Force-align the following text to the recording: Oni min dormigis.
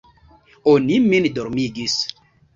Oni 0.71 0.97
min 1.11 1.29
dormigis. 1.37 2.01